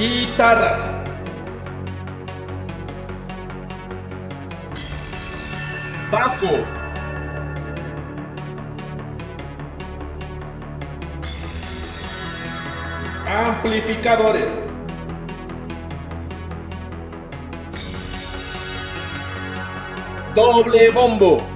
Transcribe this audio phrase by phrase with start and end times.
[0.00, 0.80] Guitarras.
[6.10, 6.64] Bajo.
[13.26, 14.50] Amplificadores.
[20.34, 21.46] Doble bombo.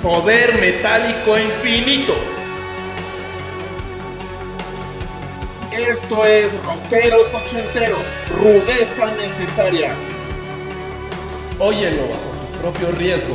[0.00, 2.29] Poder metálico infinito.
[5.88, 8.04] Esto es Rockeros Ochenteros,
[8.38, 9.94] rudeza necesaria.
[11.58, 13.34] Óyelo bajo tu propio riesgo.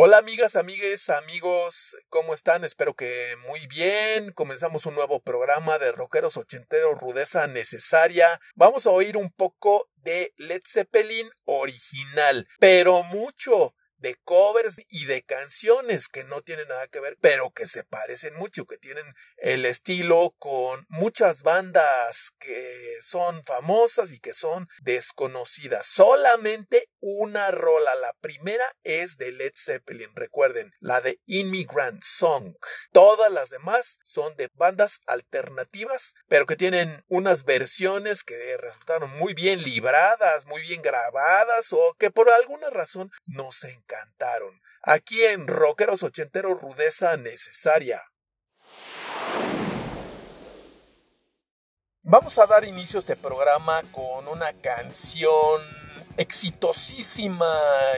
[0.00, 2.62] Hola amigas, amigues, amigos, ¿cómo están?
[2.62, 4.30] Espero que muy bien.
[4.32, 8.28] Comenzamos un nuevo programa de Rockeros Ochenteros Rudeza Necesaria.
[8.54, 15.22] Vamos a oír un poco de Led Zeppelin original, pero mucho de covers y de
[15.22, 19.04] canciones que no tienen nada que ver, pero que se parecen mucho, que tienen
[19.36, 25.86] el estilo con muchas bandas que son famosas y que son desconocidas.
[25.86, 32.54] Solamente una rola, la primera es de Led Zeppelin, recuerden, la de Immigrant Song.
[32.92, 39.34] Todas las demás son de bandas alternativas, pero que tienen unas versiones que resultaron muy
[39.34, 44.60] bien libradas, muy bien grabadas o que por alguna razón no se cantaron.
[44.82, 48.00] Aquí en Rockeros Ochenteros Rudeza Necesaria.
[52.02, 55.60] Vamos a dar inicio a este programa con una canción
[56.18, 57.50] exitosísima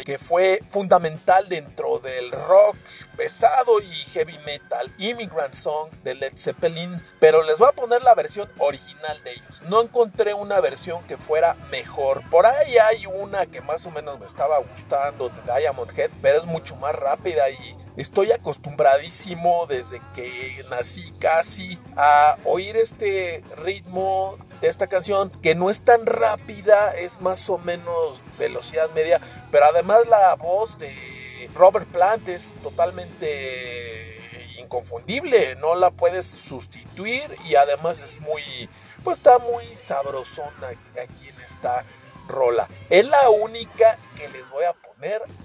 [0.05, 2.77] que fue fundamental dentro del rock
[3.17, 8.15] pesado y heavy metal, Immigrant Song de Led Zeppelin, pero les voy a poner la
[8.15, 9.63] versión original de ellos.
[9.69, 12.23] No encontré una versión que fuera mejor.
[12.31, 16.39] Por ahí hay una que más o menos me estaba gustando de Diamond Head, pero
[16.39, 24.39] es mucho más rápida y estoy acostumbradísimo desde que nací casi a oír este ritmo
[24.61, 29.67] de esta canción, que no es tan rápida, es más o menos velocidad media, pero
[29.67, 34.19] además la voz de Robert Plant es totalmente
[34.59, 38.69] inconfundible, no la puedes sustituir y además es muy,
[39.05, 40.69] pues está muy sabrosona
[41.03, 41.85] aquí en esta
[42.29, 42.69] rola.
[42.89, 44.90] Es la única que les voy a poner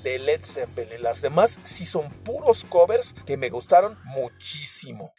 [0.04, 1.02] de Led Zeppelin.
[1.02, 5.14] Las demás sí son puros covers que me gustaron muchísimo.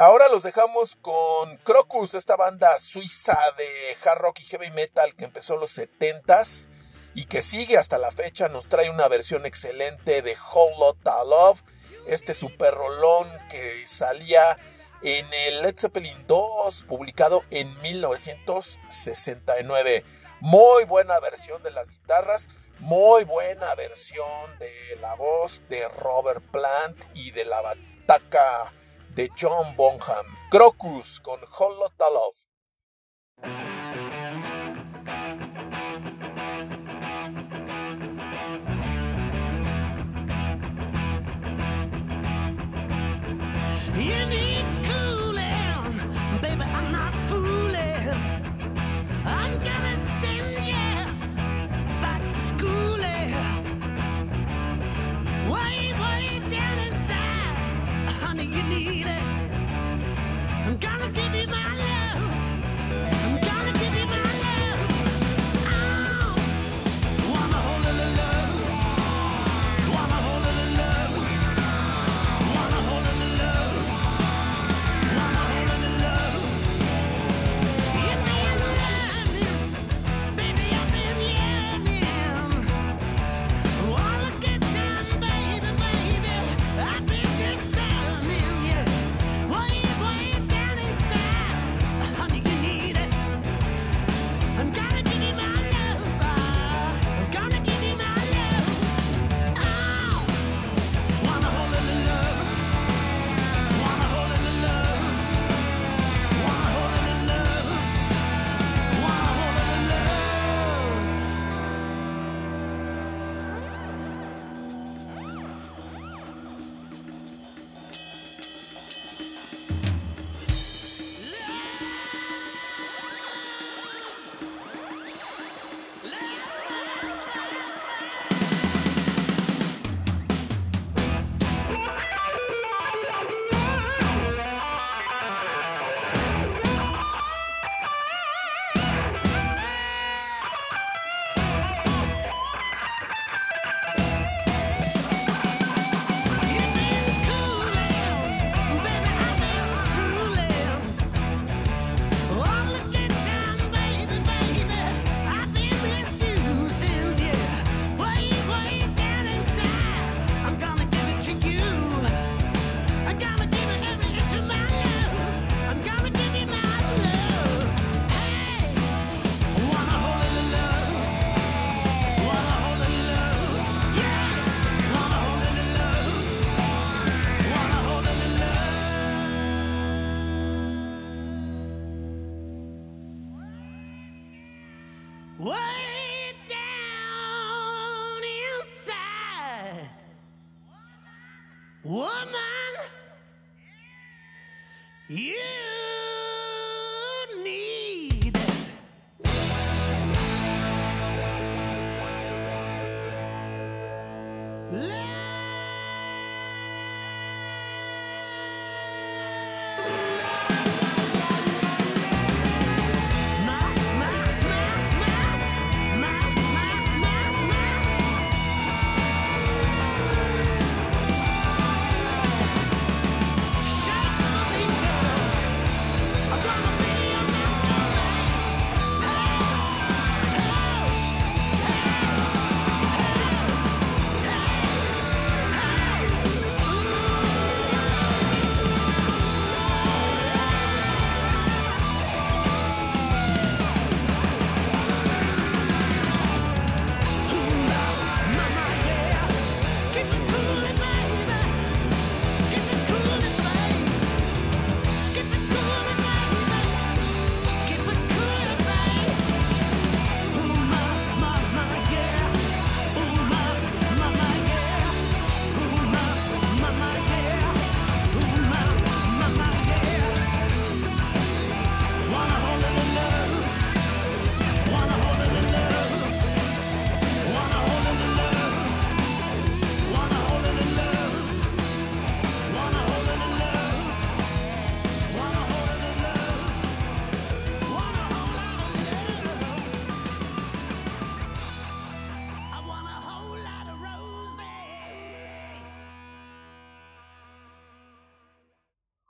[0.00, 5.24] Ahora los dejamos con Crocus, esta banda suiza de hard rock y heavy metal que
[5.24, 6.68] empezó en los 70s
[7.14, 8.48] y que sigue hasta la fecha.
[8.48, 11.64] Nos trae una versión excelente de Whole Lotta Love,
[12.06, 14.56] este super rolón que salía
[15.02, 20.04] en el Led Zeppelin 2, publicado en 1969.
[20.38, 22.48] Muy buena versión de las guitarras,
[22.78, 28.72] muy buena versión de la voz de Robert Plant y de la bataca
[29.18, 30.26] de John Bonham.
[30.48, 31.86] Crocus con Whole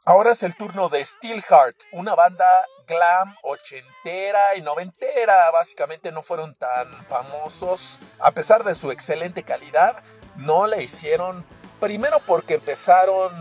[0.09, 2.47] Ahora es el turno de Steelheart, una banda
[2.87, 5.51] glam ochentera y noventera.
[5.51, 8.01] Básicamente no fueron tan famosos.
[8.19, 10.03] A pesar de su excelente calidad,
[10.37, 11.45] no le hicieron.
[11.79, 13.35] Primero porque empezaron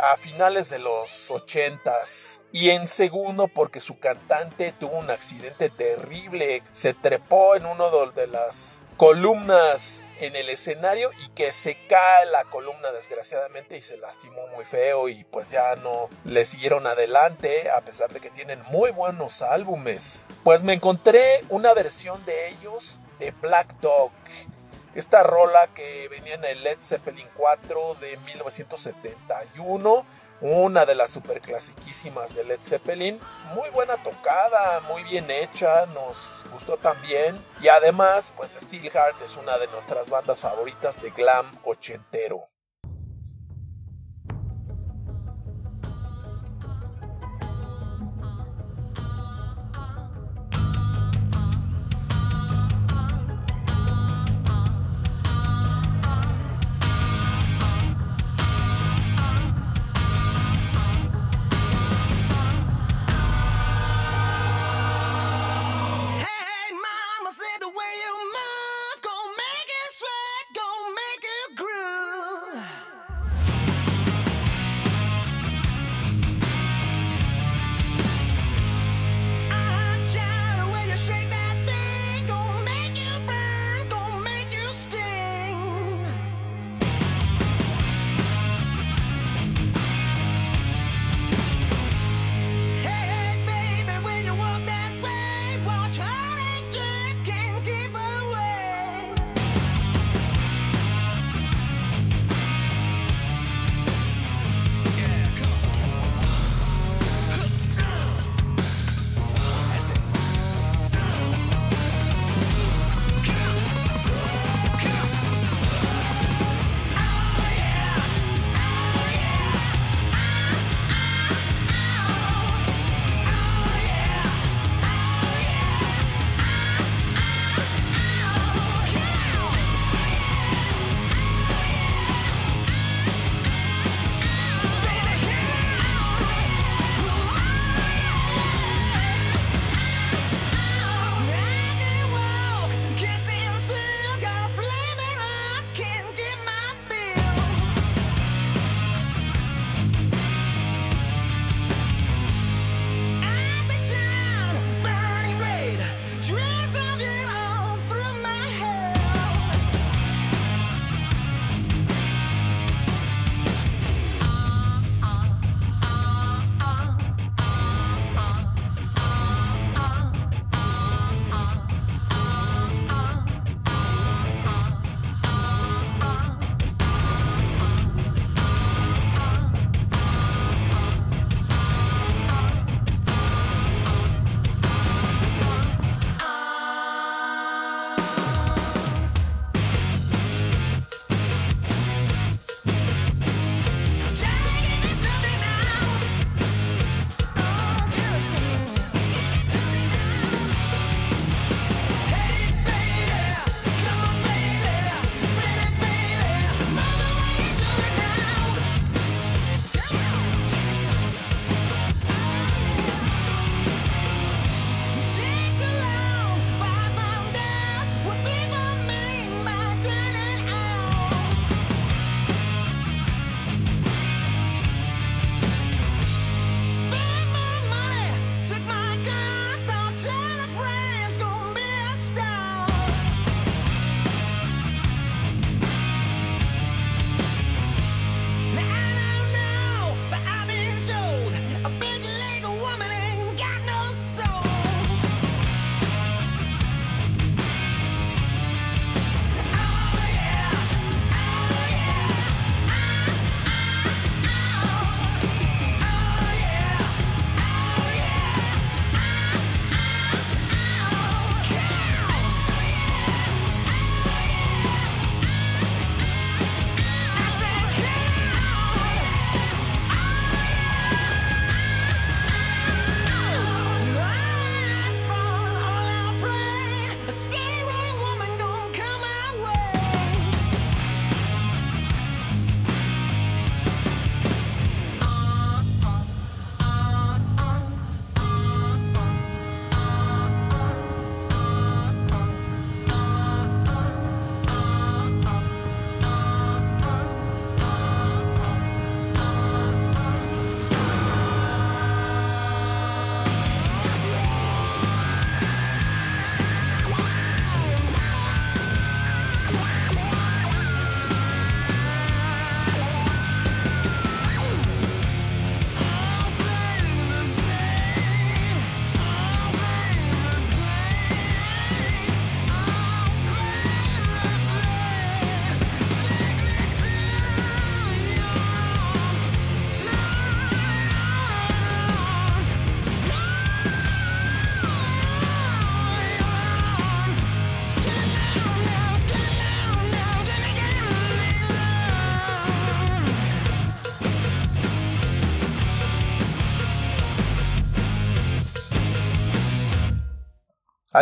[0.00, 6.64] a finales de los ochentas y en segundo porque su cantante tuvo un accidente terrible,
[6.72, 12.42] se trepó en uno de las columnas en el escenario y que se cae la
[12.44, 17.80] columna desgraciadamente y se lastimó muy feo y pues ya no le siguieron adelante a
[17.80, 20.26] pesar de que tienen muy buenos álbumes.
[20.42, 24.10] Pues me encontré una versión de ellos de Black Dog
[24.98, 30.04] esta rola que venía en el Led Zeppelin 4 de 1971,
[30.40, 33.20] una de las super clasiquísimas de Led Zeppelin,
[33.54, 39.58] muy buena tocada, muy bien hecha, nos gustó también y además pues Steelheart es una
[39.58, 42.48] de nuestras bandas favoritas de glam ochentero.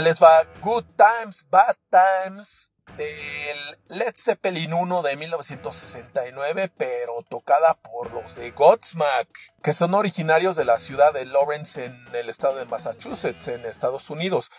[0.00, 3.56] Les va Good Times, Bad Times del
[3.88, 9.28] Led Zeppelin 1 de 1969, pero tocada por los de Godsmack,
[9.62, 14.10] que son originarios de la ciudad de Lawrence en el estado de Massachusetts, en Estados
[14.10, 14.50] Unidos.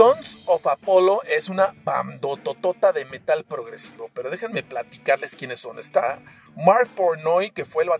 [0.00, 5.78] Sons of Apollo es una bandototota de metal progresivo, pero déjenme platicarles quiénes son.
[5.78, 6.22] Está
[6.56, 7.90] Mark Pornoy, que fue el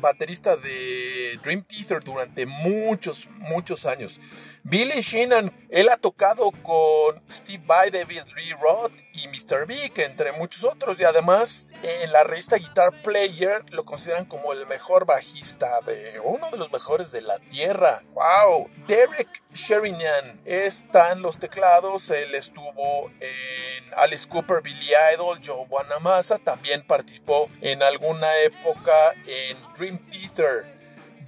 [0.00, 1.07] baterista de
[1.42, 4.20] Dream Theater durante muchos, muchos años.
[4.64, 9.66] Billy Sheenan, él ha tocado con Steve Vai, David Lee Roth y Mr.
[9.66, 14.66] Big, entre muchos otros, y además en la revista Guitar Player lo consideran como el
[14.66, 18.02] mejor bajista de uno de los mejores de la tierra.
[18.12, 18.68] ¡Wow!
[18.86, 26.38] Derek Sheringham está en los teclados, él estuvo en Alice Cooper, Billy Idol, Joe Bonamassa,
[26.38, 30.77] también participó en alguna época en Dream Theater.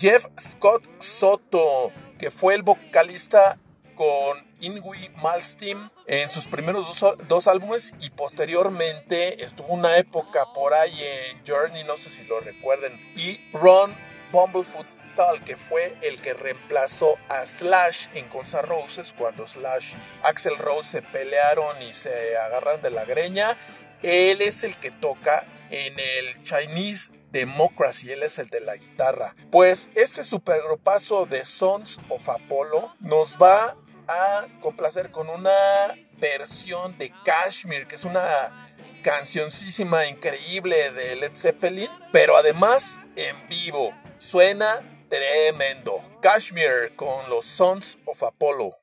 [0.01, 3.59] Jeff Scott Soto, que fue el vocalista
[3.95, 10.99] con Ingui Malmsteen en sus primeros dos, álbumes y posteriormente estuvo una época por ahí
[11.03, 13.95] en Journey, no sé si lo recuerden, y Ron
[14.33, 14.87] Bumblefoot
[15.17, 20.27] Tal, que fue el que reemplazó a Slash en Guns N' Roses cuando Slash y
[20.27, 23.55] Axel Rose se pelearon y se agarran de la greña.
[24.03, 29.35] Él es el que toca en el Chinese Democracy, él es el de la guitarra.
[29.51, 33.77] Pues este supergrupazo de Sons of Apollo nos va
[34.09, 35.51] a complacer con una
[36.19, 38.69] versión de Kashmir, que es una
[39.03, 43.91] cancioncísima increíble de Led Zeppelin, pero además en vivo.
[44.19, 46.03] Suena tremendo.
[46.21, 48.80] Kashmir con los Sons of Apollo.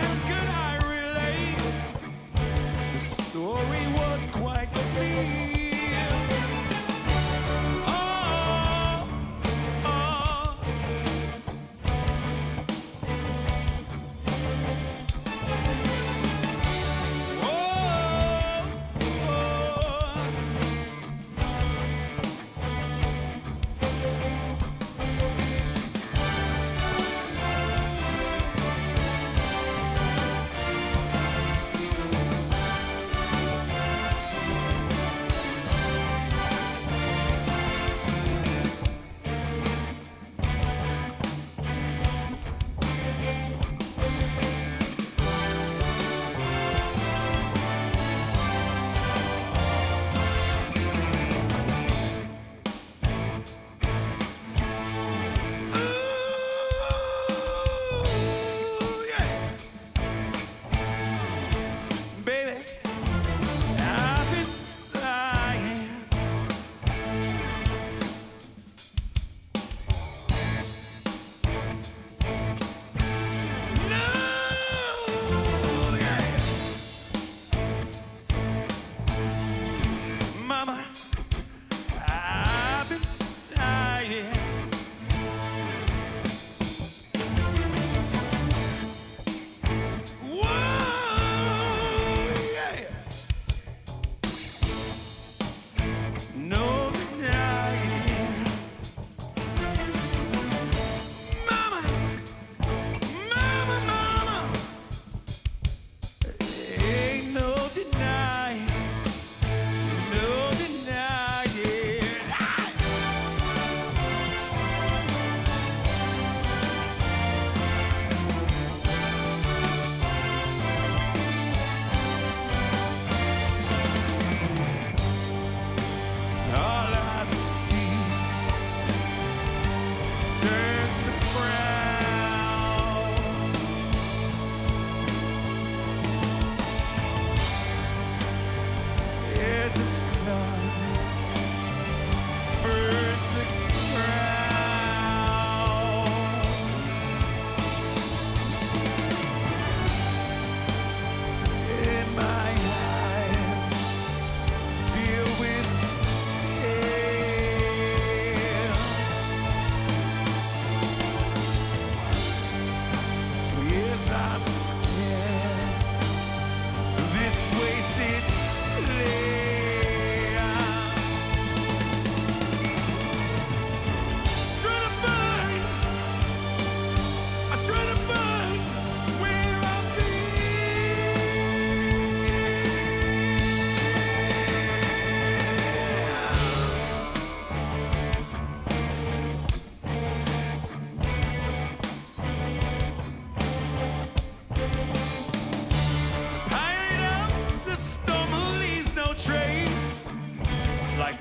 [0.00, 0.37] and good.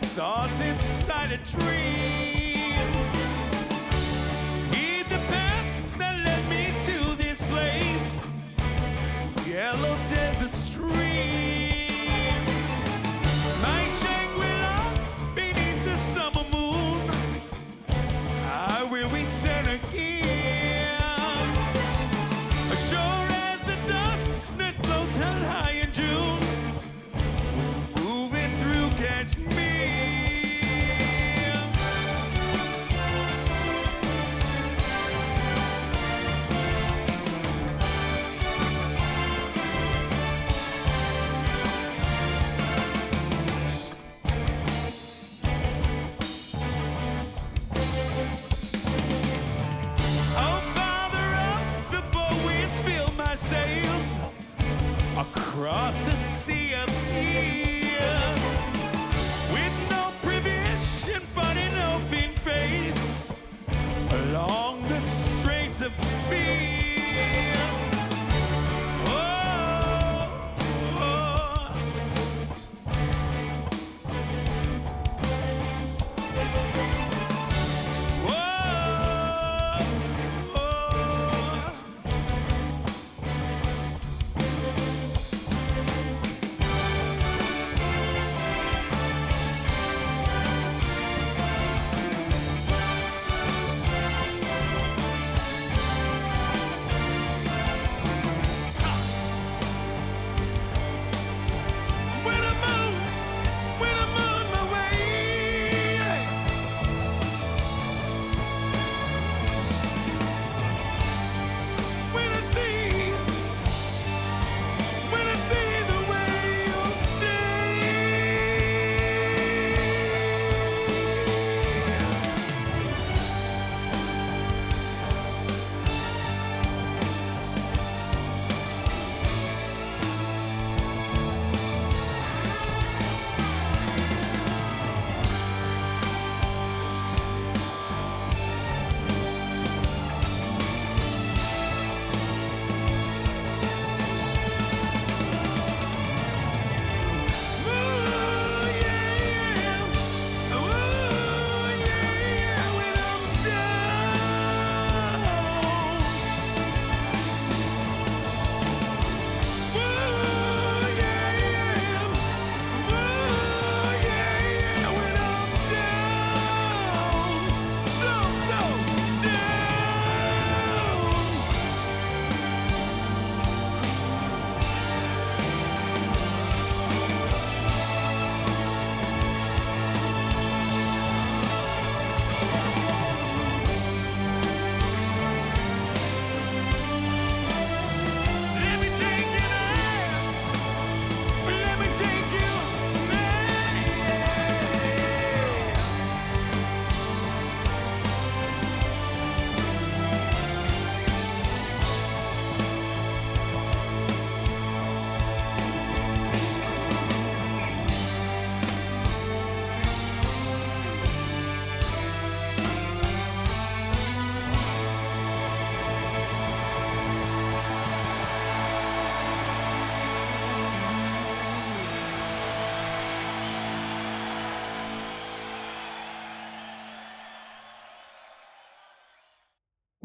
[0.02, 2.88] thoughts inside a dream.
[4.72, 8.20] Heed the path that led me to this place.
[9.48, 10.27] Yellow day.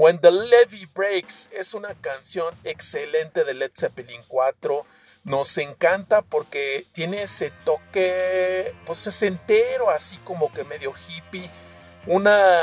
[0.03, 4.85] When the Levy Breaks es una canción excelente de Led Zeppelin 4.
[5.23, 11.49] Nos encanta porque tiene ese toque, pues entero, así como que medio hippie.
[12.07, 12.59] Una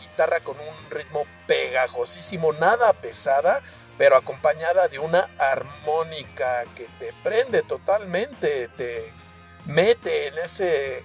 [0.00, 3.62] guitarra con un ritmo pegajosísimo, nada pesada,
[3.96, 9.12] pero acompañada de una armónica que te prende totalmente, te
[9.64, 11.04] mete en ese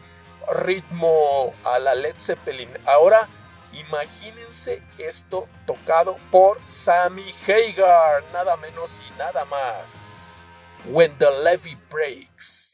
[0.52, 2.72] ritmo a la Led Zeppelin.
[2.88, 3.30] Ahora
[3.76, 10.46] Imagínense esto tocado por Sammy Hagar, nada menos y nada más.
[10.86, 12.65] When the levee breaks.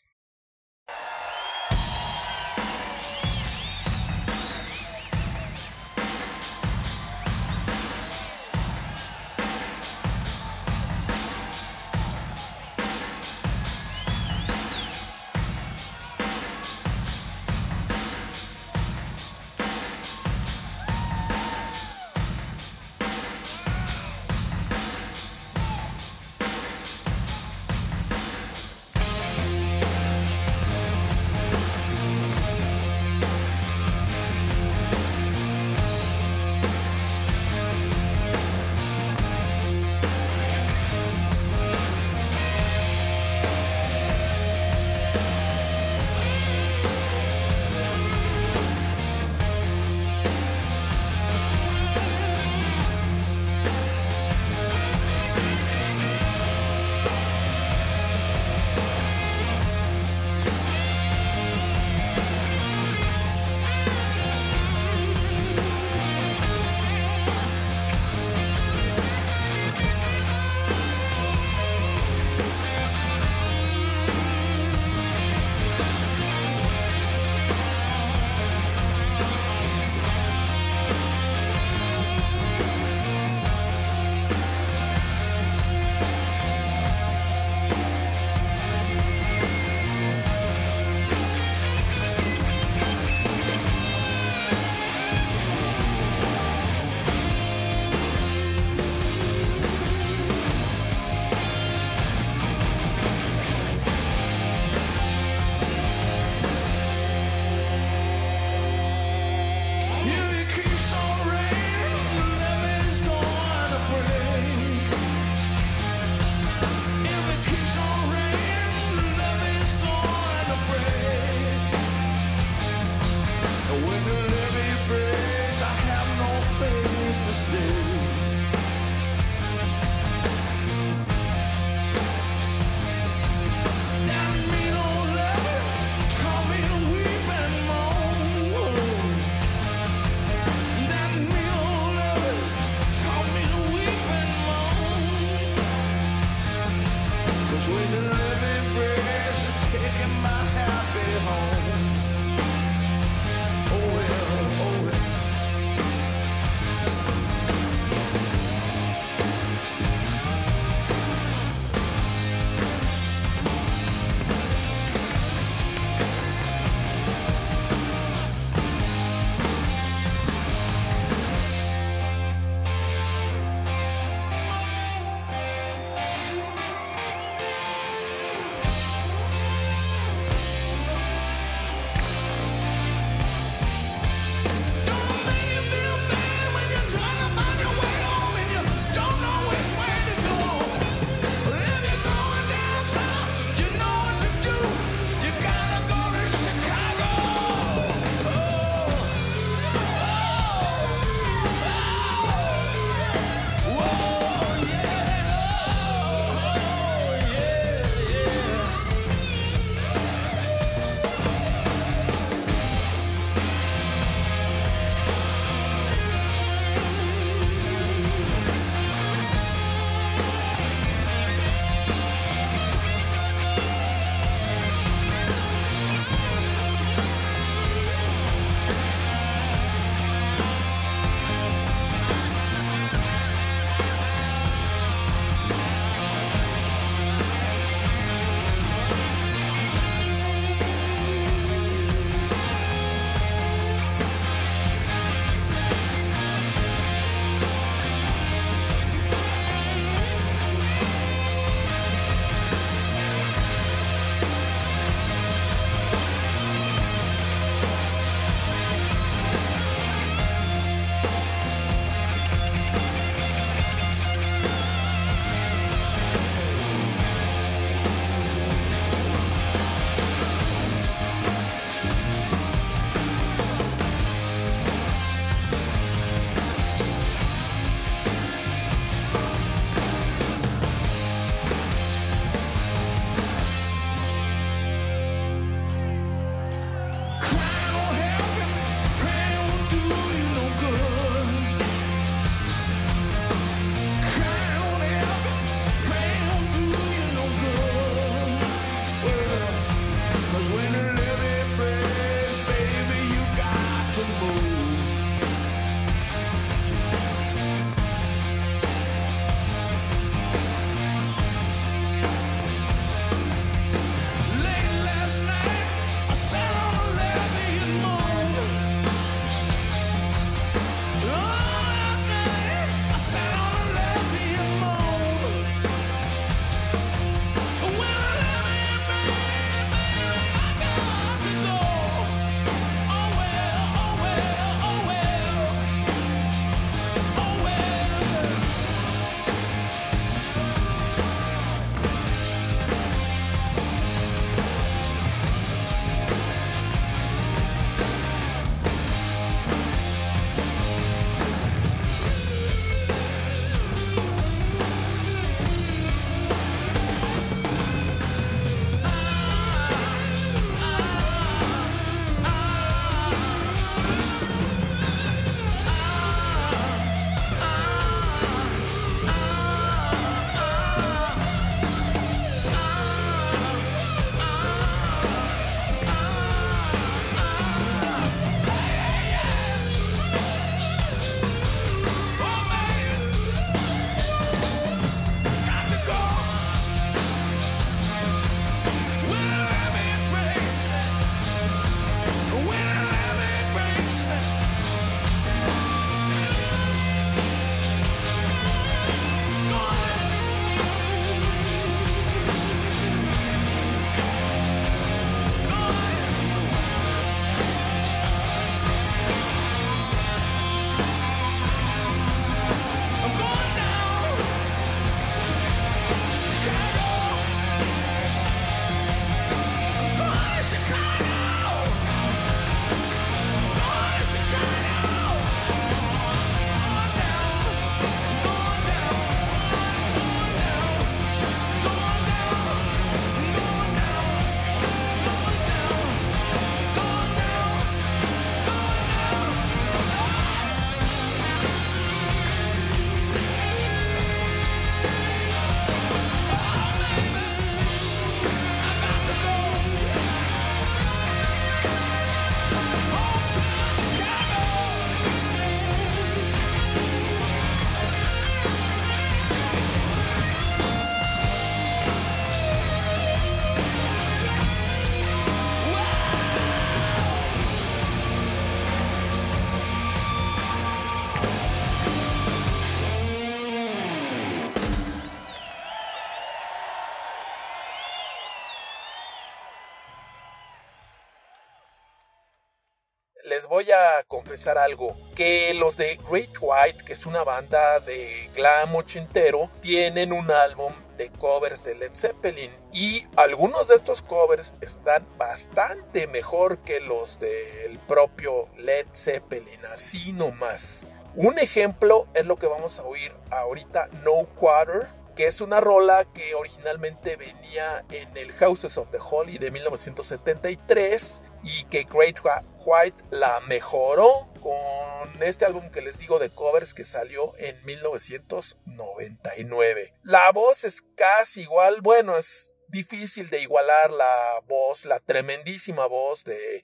[483.61, 488.75] Voy a confesar algo, que los de Great White, que es una banda de glam
[488.75, 495.05] ochentero, tienen un álbum de covers de Led Zeppelin y algunos de estos covers están
[495.17, 500.87] bastante mejor que los del propio Led Zeppelin, así nomás.
[501.15, 506.05] Un ejemplo es lo que vamos a oír ahorita, No Quarter, que es una rola
[506.05, 512.17] que originalmente venía en el Houses of the Holy de 1973 y que Great
[512.65, 519.93] White la mejoró con este álbum que les digo de covers que salió en 1999.
[520.03, 526.23] La voz es casi igual, bueno, es difícil de igualar la voz, la tremendísima voz
[526.23, 526.63] de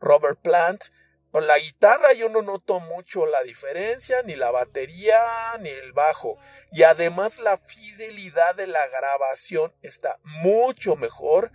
[0.00, 0.84] Robert Plant,
[1.30, 5.18] con la guitarra yo no noto mucho la diferencia, ni la batería,
[5.60, 6.36] ni el bajo.
[6.72, 11.50] Y además la fidelidad de la grabación está mucho mejor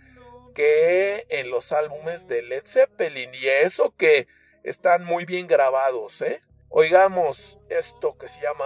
[0.58, 3.32] que en los álbumes de Led Zeppelin.
[3.32, 4.26] Y eso que
[4.64, 6.42] están muy bien grabados, ¿eh?
[6.68, 8.64] Oigamos esto que se llama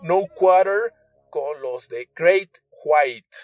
[0.00, 0.94] No Quarter
[1.30, 3.36] con los de Great White.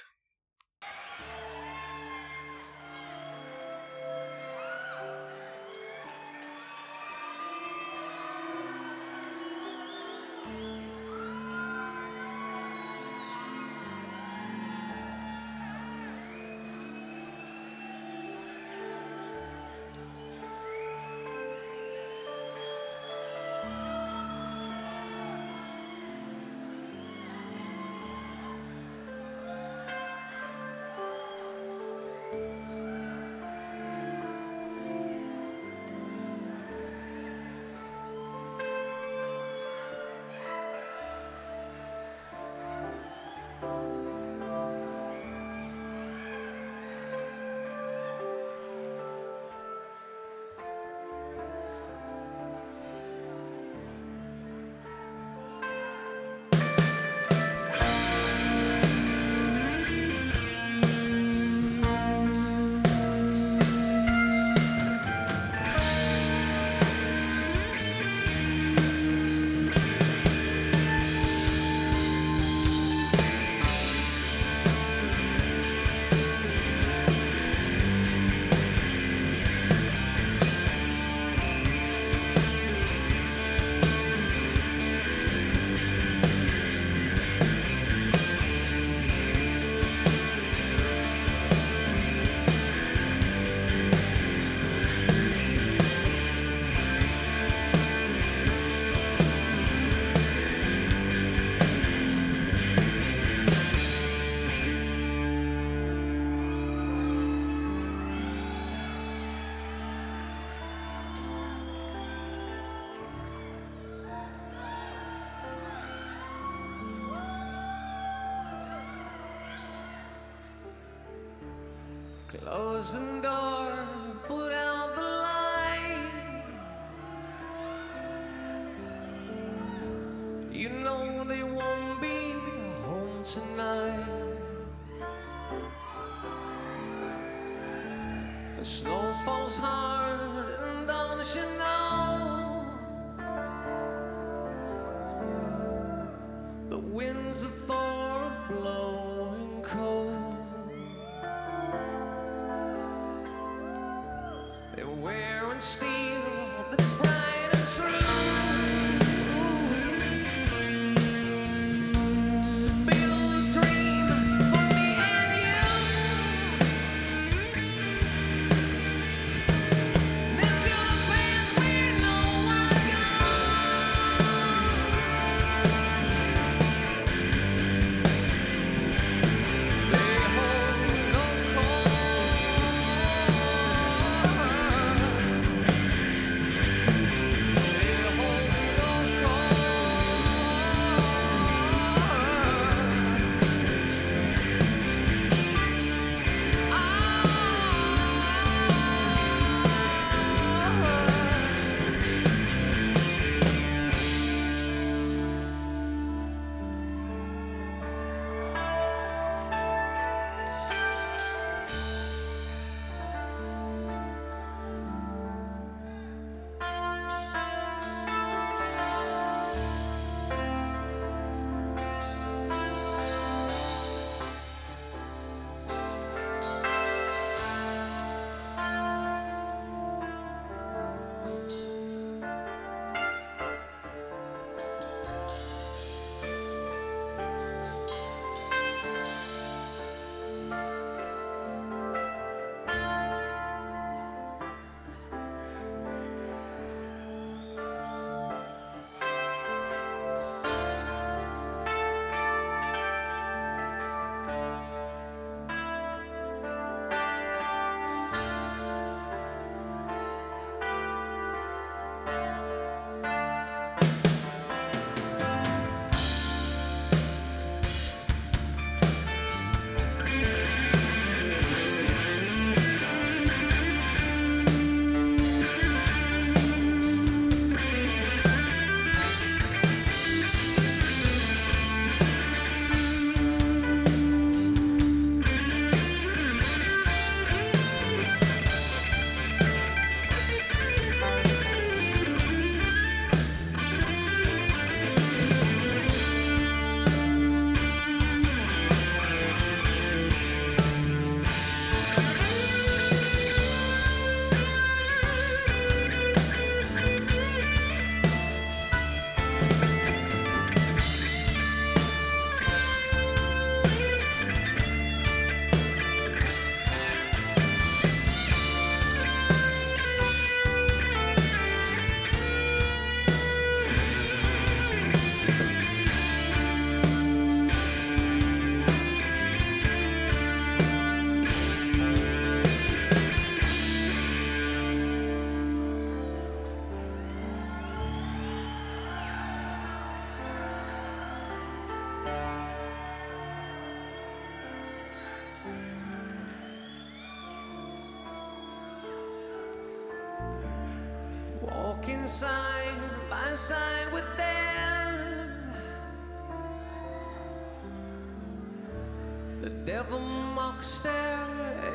[359.65, 361.27] Devil mocks their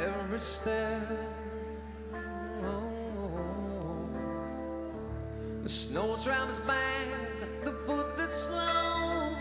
[0.02, 1.08] every step.
[2.64, 4.10] Oh.
[5.64, 7.08] The snow travels back,
[7.64, 9.36] the foot that's slow.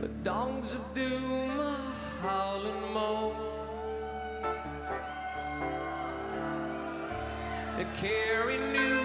[0.00, 1.80] The dogs of doom are
[2.22, 3.34] howling more.
[7.76, 8.97] They carry news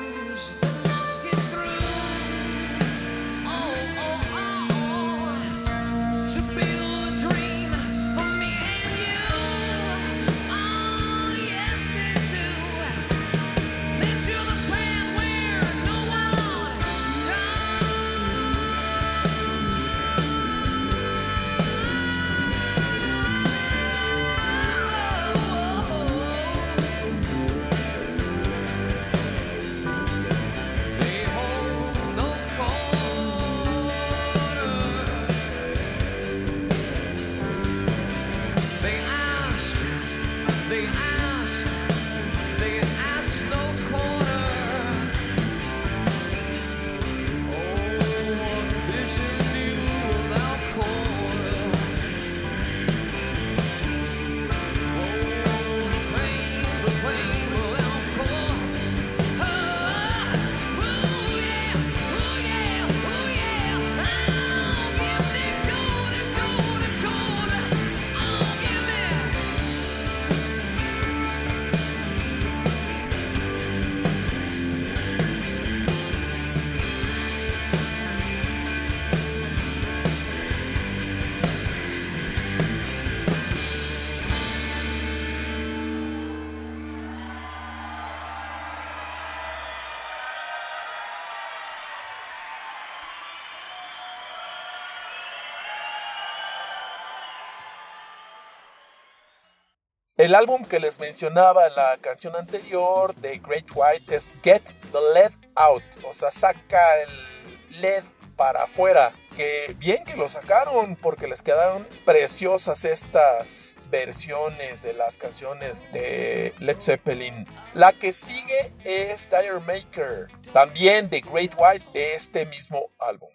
[100.35, 105.33] álbum que les mencionaba en la canción anterior de Great White es Get the Lead
[105.55, 108.03] Out, o sea, saca el LED
[108.35, 109.13] para afuera.
[109.35, 116.53] Que bien que lo sacaron porque les quedaron preciosas estas versiones de las canciones de
[116.59, 117.47] Led Zeppelin.
[117.73, 123.29] La que sigue es Dire Maker, también de Great White de este mismo álbum.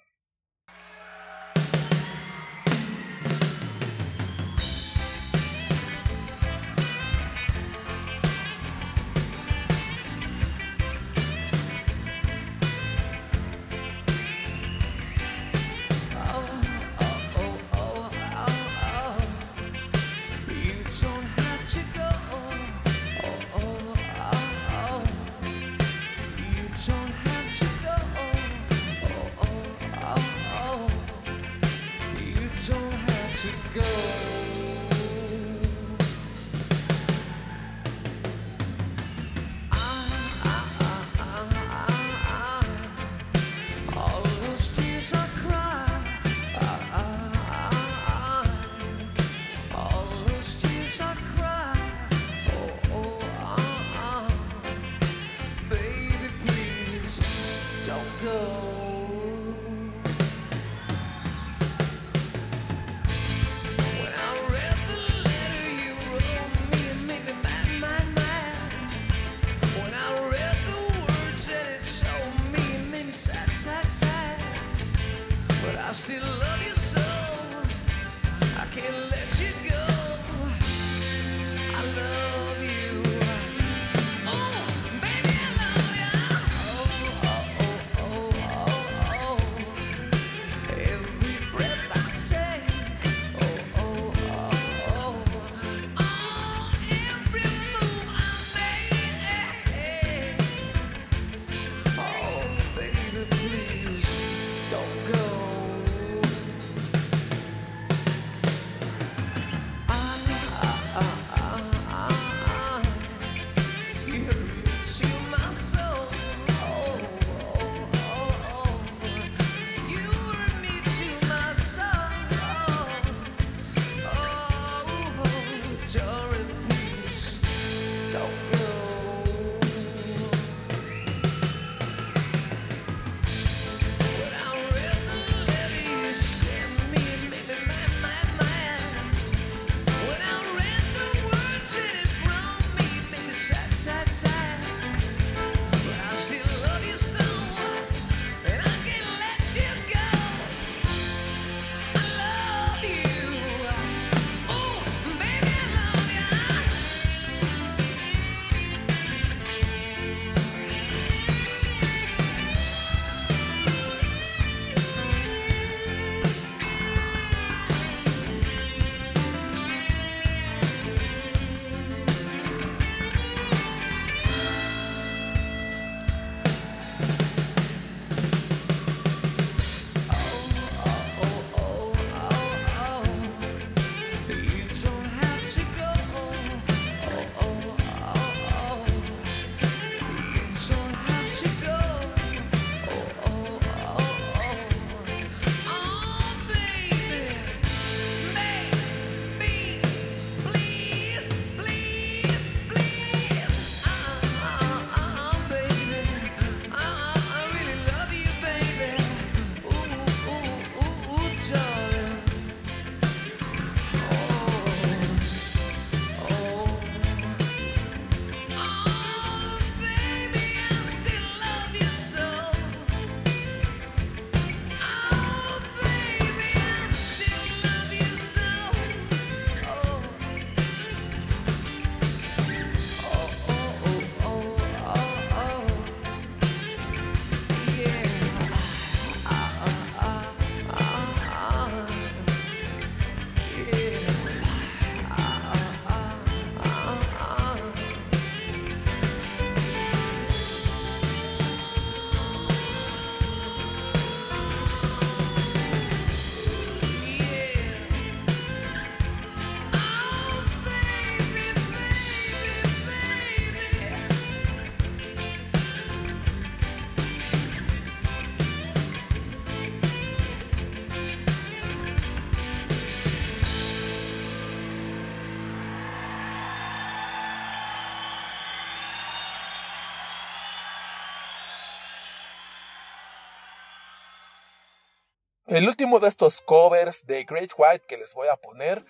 [285.59, 288.85] el último de estos covers de Great White que les voy a poner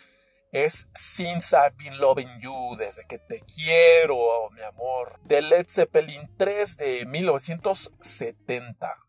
[0.52, 6.30] es Since I've Been Loving You, desde que te quiero, mi amor, de Led Zeppelin
[6.36, 9.07] 3 de 1970.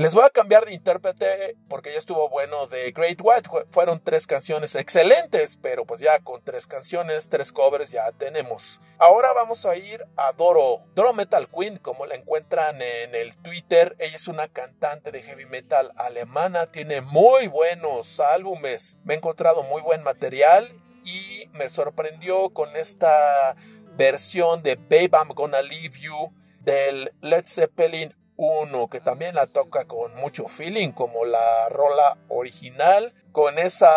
[0.00, 3.50] Les voy a cambiar de intérprete porque ya estuvo bueno de Great White.
[3.68, 8.80] Fueron tres canciones excelentes, pero pues ya con tres canciones, tres covers ya tenemos.
[8.96, 10.86] Ahora vamos a ir a Doro.
[10.94, 13.94] Doro Metal Queen, como la encuentran en el Twitter.
[13.98, 16.66] Ella es una cantante de heavy metal alemana.
[16.66, 18.98] Tiene muy buenos álbumes.
[19.04, 20.72] Me he encontrado muy buen material
[21.04, 23.54] y me sorprendió con esta
[23.98, 29.84] versión de Babe I'm Gonna Leave You del Led Zeppelin uno que también la toca
[29.84, 33.90] con mucho feeling, como la rola original, con esa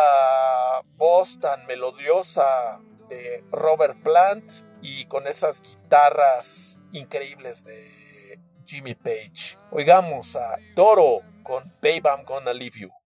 [0.97, 4.43] voz tan melodiosa de Robert Plant
[4.81, 9.57] y con esas guitarras increíbles de Jimmy Page.
[9.71, 13.02] Oigamos a Toro con Babe I'm Gonna Leave You.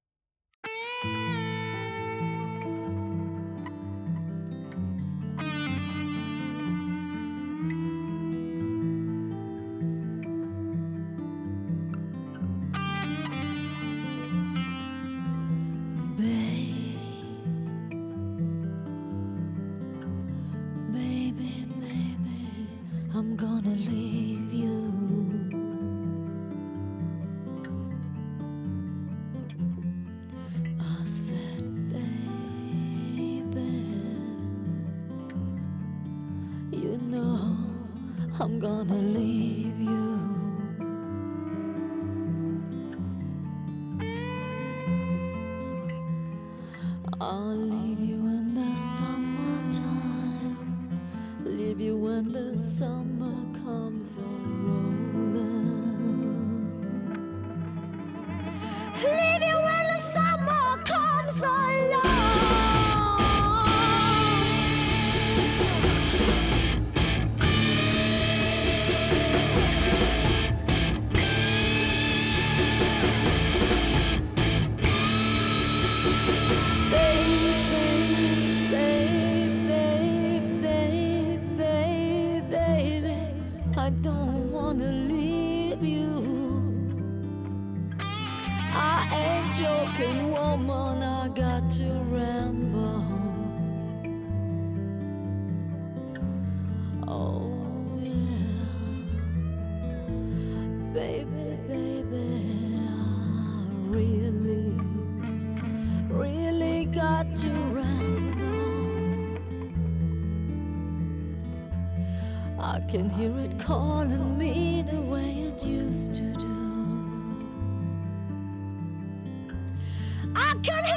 [120.50, 120.97] I can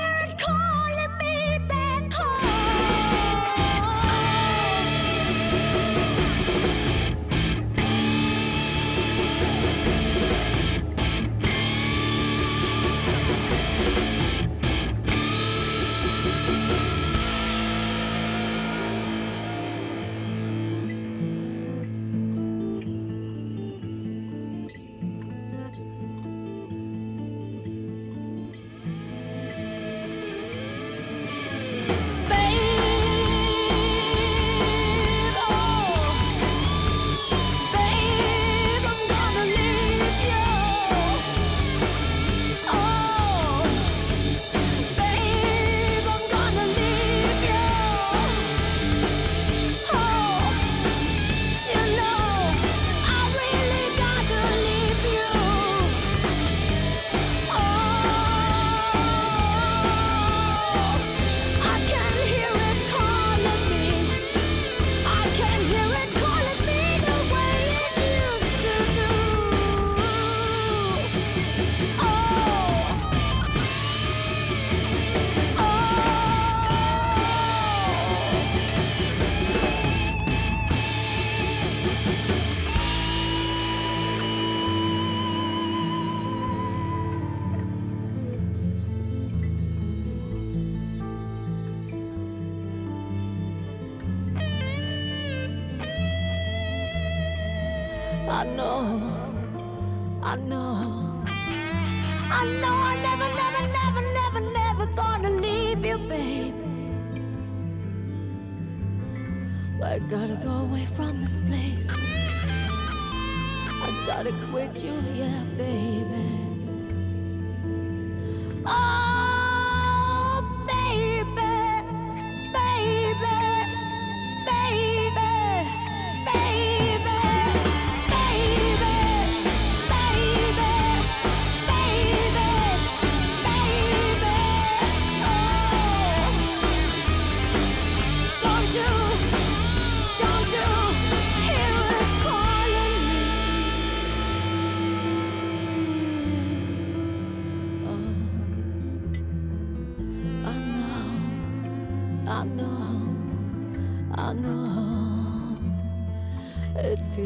[111.38, 111.69] explain.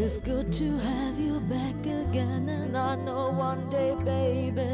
[0.05, 4.69] It feels good to have you back again, and I know one day, baby,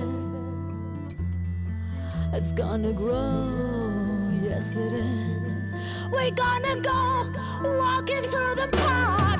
[2.32, 4.32] it's gonna grow.
[4.42, 5.62] Yes, it is.
[6.10, 7.30] We're gonna go
[7.62, 9.39] walking through the park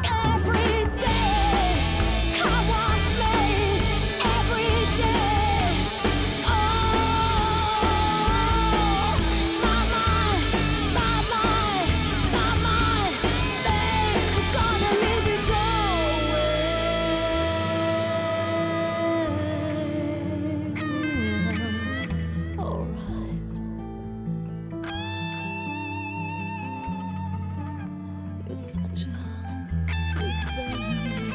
[28.51, 31.33] You're such a sweet thing.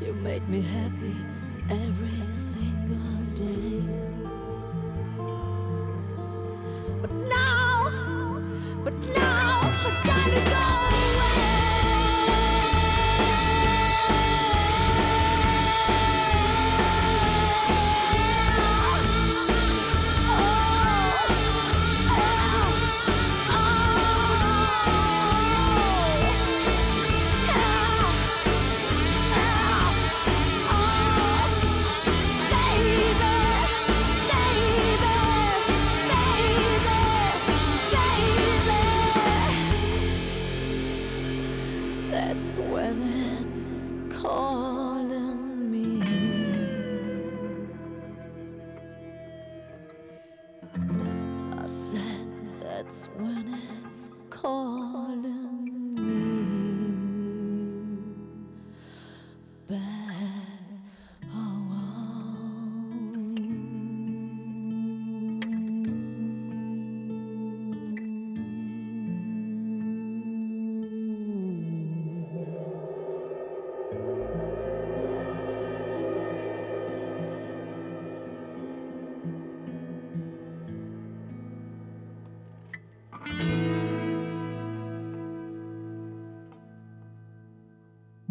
[0.02, 1.16] You made me happy
[1.70, 4.09] every single day.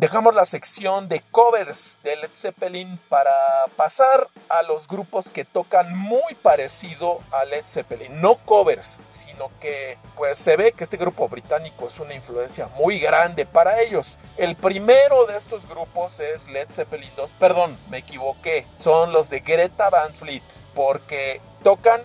[0.10, 3.30] Dejamos la sección de covers de Led Zeppelin para
[3.76, 8.19] pasar a los grupos que tocan muy parecido a Led Zeppelin.
[8.19, 12.99] No covers, sino que pues se ve que este grupo británico es una influencia muy
[12.99, 14.18] grande para ellos.
[14.36, 17.36] El primero de estos grupos es Led Zeppelin 2.
[17.36, 18.65] Perdón, me equivoqué.
[18.76, 20.41] Son los de Greta Van Fleet
[20.73, 22.02] porque tocan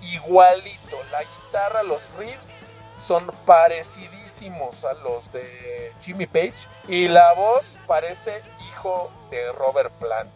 [0.00, 0.96] igualito.
[1.10, 2.62] La guitarra, los riffs
[2.98, 10.32] son parecidísimos a los de Jimmy Page y la voz parece hijo de Robert Plant,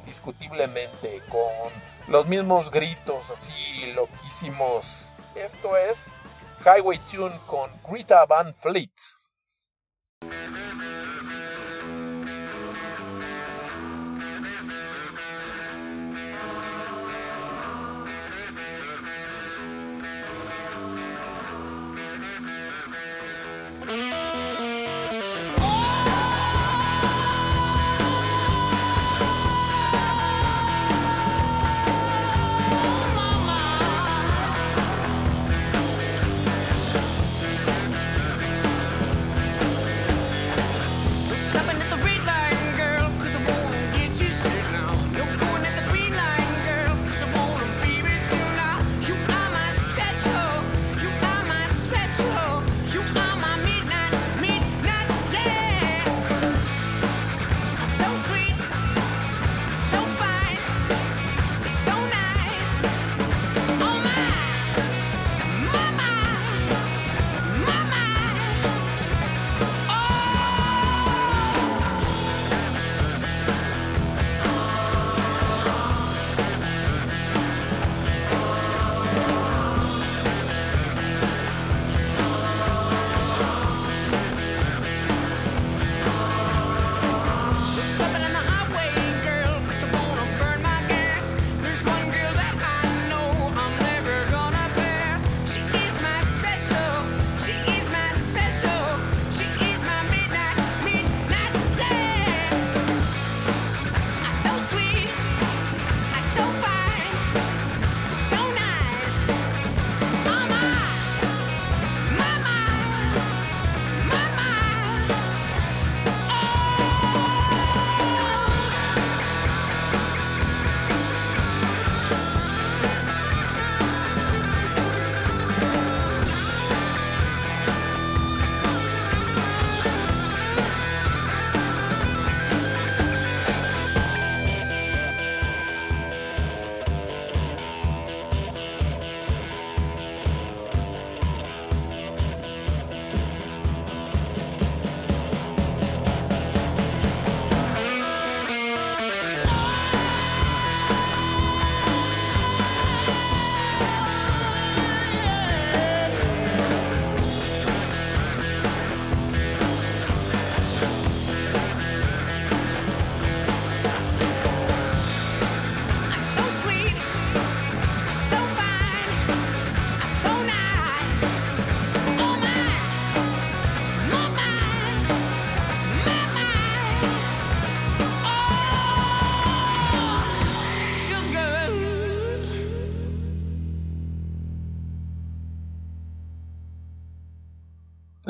[0.00, 1.72] indiscutiblemente, con
[2.08, 5.12] los mismos gritos así loquísimos.
[5.34, 6.14] Esto es
[6.64, 8.90] Highway Tune con Greta Van Fleet.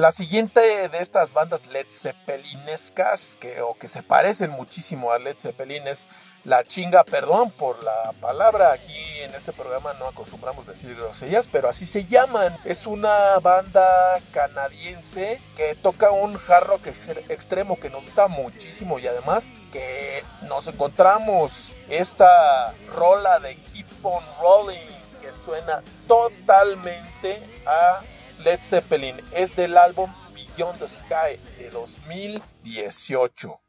[0.07, 5.35] La siguiente de estas bandas Led Zeppelinescas, que, o que se parecen muchísimo a Led
[5.37, 6.09] Zeppelin, es
[6.45, 11.69] La Chinga, perdón por la palabra, aquí en este programa no acostumbramos decir groserías, pero
[11.69, 12.57] así se llaman.
[12.65, 19.01] Es una banda canadiense que toca un hard rock ex- extremo que nos gusta muchísimo
[19.01, 24.87] y además que nos encontramos esta rola de Keep on Rolling
[25.21, 28.03] que suena totalmente a
[28.47, 29.17] Led Zeppelin.
[29.33, 33.66] Es del álbum Beyond the Sky de 2018.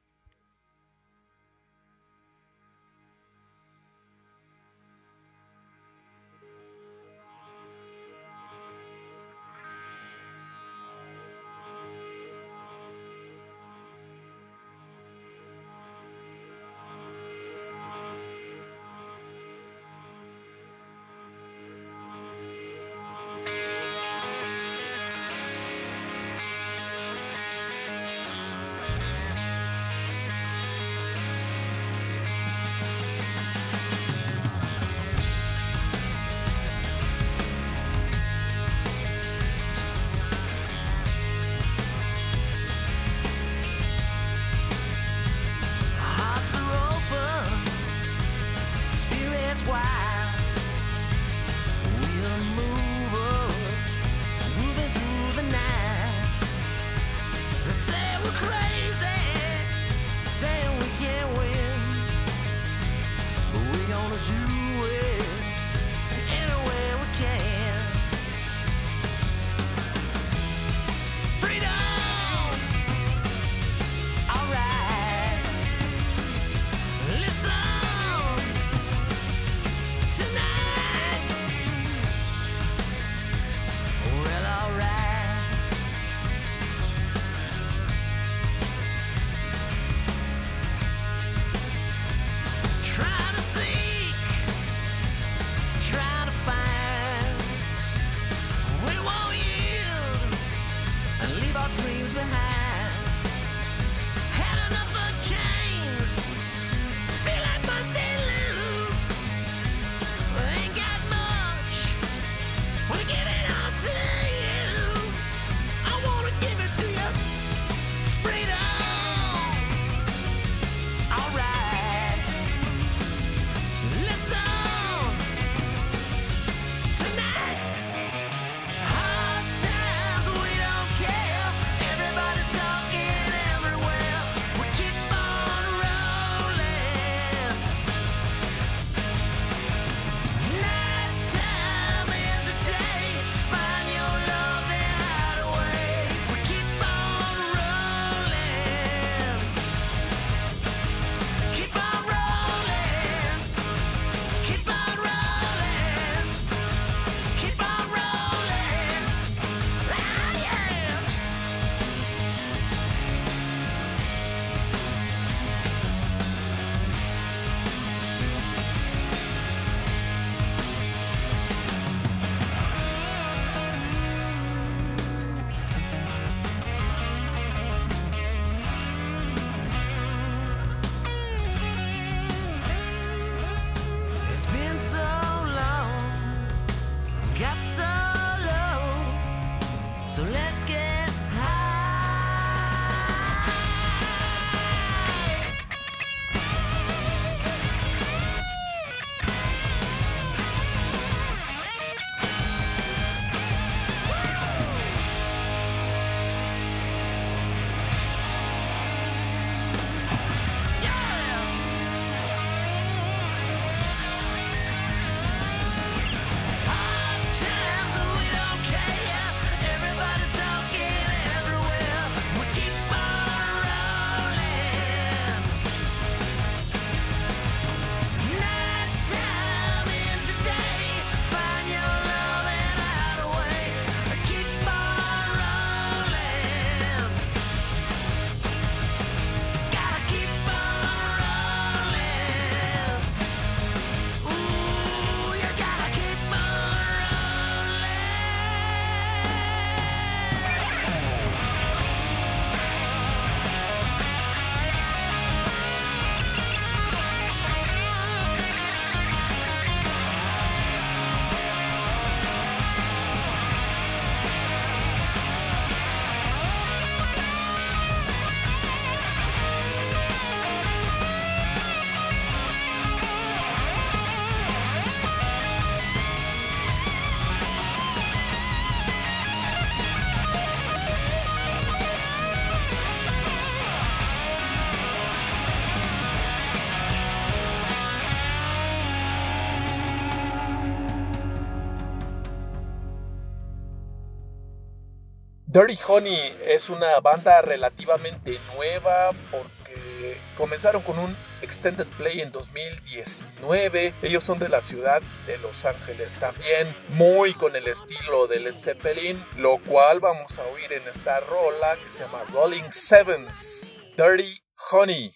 [295.67, 303.93] Dirty Honey es una banda relativamente nueva porque comenzaron con un extended play en 2019.
[304.01, 308.57] Ellos son de la ciudad de Los Ángeles también, muy con el estilo de Led
[308.57, 314.41] Zeppelin, lo cual vamos a oír en esta rola que se llama Rolling Sevens, Dirty
[314.71, 315.13] Honey.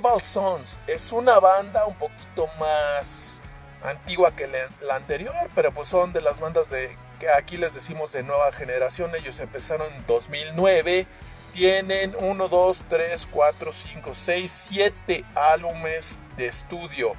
[0.00, 3.42] Rival Sons es una banda un poquito más
[3.82, 4.48] antigua que
[4.80, 8.50] la anterior, pero pues son de las bandas de que aquí les decimos de nueva
[8.50, 9.14] generación.
[9.14, 11.06] Ellos empezaron en 2009.
[11.52, 17.12] Tienen 1, 2, 3, 4, 5, 6, 7 álbumes de estudio.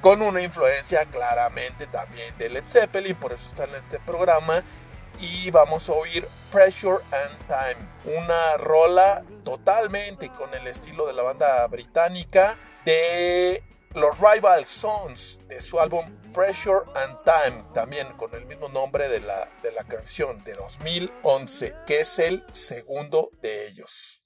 [0.00, 4.62] Con una influencia claramente también de Led Zeppelin, por eso está en este programa
[5.22, 11.22] y vamos a oír Pressure and Time, una rola totalmente con el estilo de la
[11.22, 13.62] banda británica de
[13.94, 19.20] los Rival Sons de su álbum Pressure and Time, también con el mismo nombre de
[19.20, 24.21] la, de la canción de 2011, que es el segundo de ellos.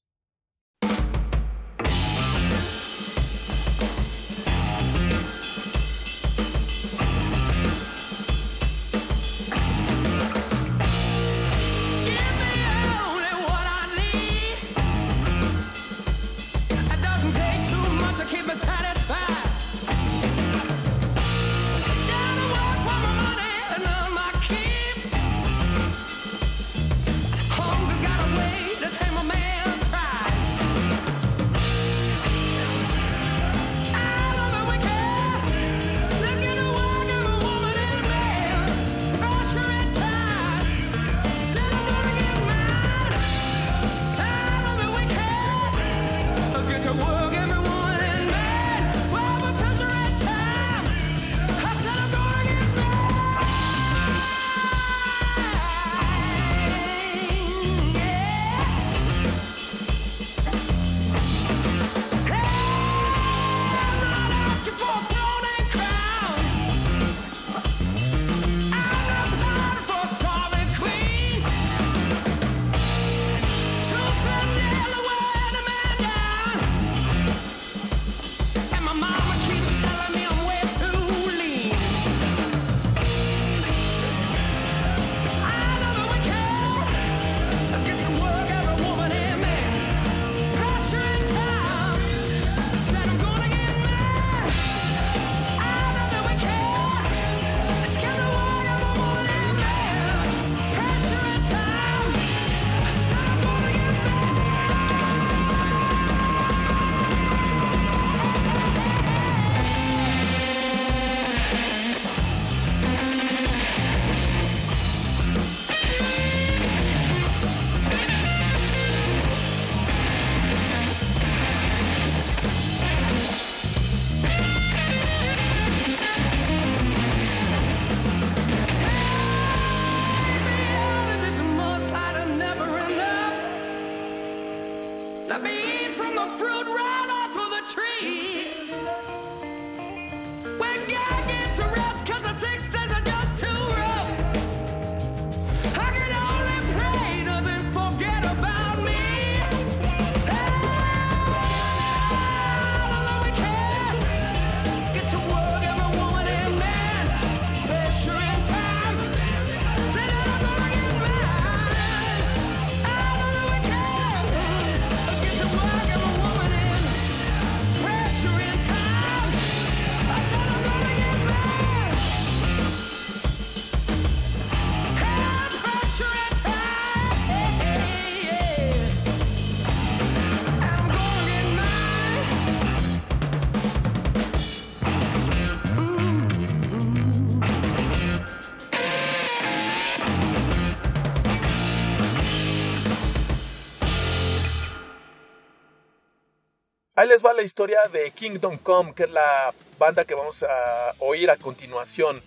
[197.07, 201.31] Les va la historia de Kingdom Come, que es la banda que vamos a oír
[201.31, 202.21] a continuación.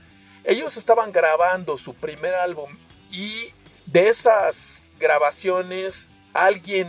[0.46, 2.78] Ellos estaban grabando su primer álbum
[3.12, 3.54] y
[3.88, 6.88] de esas grabaciones alguien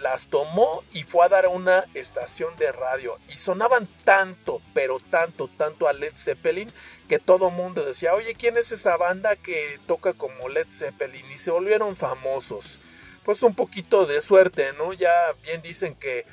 [0.00, 4.98] las tomó y fue a dar a una estación de radio y sonaban tanto, pero
[4.98, 6.72] tanto, tanto a Led Zeppelin
[7.08, 11.30] que todo mundo decía, oye, ¿quién es esa banda que toca como Led Zeppelin?
[11.30, 12.80] Y se volvieron famosos.
[13.24, 14.92] Pues un poquito de suerte, ¿no?
[14.92, 15.12] Ya
[15.44, 16.26] bien dicen que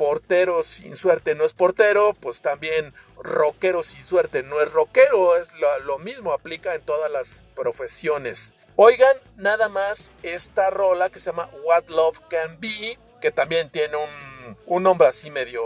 [0.00, 5.52] portero sin suerte no es portero, pues también rockero sin suerte no es rockero, es
[5.84, 8.54] lo, mismo, aplica en todas las profesiones.
[8.76, 13.96] Oigan nada más esta rola que se llama What Love Can Be, que también tiene
[13.96, 15.62] un, un nombre así medio